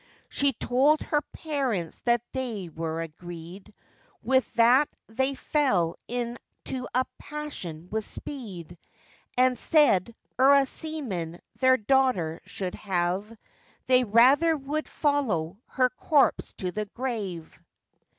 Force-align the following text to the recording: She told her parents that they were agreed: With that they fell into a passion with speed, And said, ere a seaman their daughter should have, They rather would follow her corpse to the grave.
She 0.29 0.53
told 0.53 1.01
her 1.01 1.21
parents 1.31 1.99
that 2.05 2.23
they 2.31 2.69
were 2.69 3.03
agreed: 3.03 3.71
With 4.23 4.51
that 4.55 4.89
they 5.07 5.35
fell 5.35 5.95
into 6.07 6.87
a 6.95 7.05
passion 7.19 7.87
with 7.91 8.03
speed, 8.03 8.79
And 9.37 9.59
said, 9.59 10.15
ere 10.39 10.55
a 10.55 10.65
seaman 10.65 11.39
their 11.59 11.77
daughter 11.77 12.41
should 12.45 12.73
have, 12.73 13.31
They 13.85 14.03
rather 14.03 14.57
would 14.57 14.87
follow 14.87 15.59
her 15.67 15.89
corpse 15.91 16.53
to 16.53 16.71
the 16.71 16.85
grave. 16.87 17.59